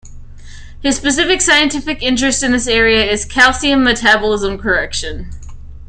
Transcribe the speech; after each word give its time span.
His 0.81 0.95
specific 0.97 1.41
scientific 1.41 2.01
interest 2.01 2.41
in 2.41 2.53
this 2.53 2.65
area 2.65 3.05
is 3.05 3.23
calcium 3.23 3.83
metabolism 3.83 4.57
correction. 4.57 5.29